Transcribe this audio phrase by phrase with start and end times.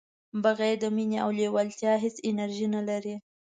[0.43, 3.15] بغیر د مینې او لیوالتیا هیڅ انرژي نه لرئ.